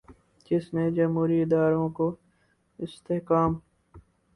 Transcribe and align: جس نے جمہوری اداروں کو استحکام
جس 0.51 0.73
نے 0.73 0.89
جمہوری 0.91 1.41
اداروں 1.41 1.87
کو 1.89 2.13
استحکام 2.79 3.59